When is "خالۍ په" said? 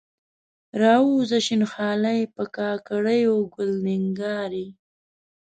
1.71-2.43